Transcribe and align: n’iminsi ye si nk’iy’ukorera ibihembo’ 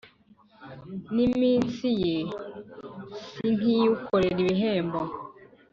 n’iminsi 1.15 1.87
ye 2.01 2.15
si 3.31 3.45
nk’iy’ukorera 3.55 4.37
ibihembo’ 4.45 4.99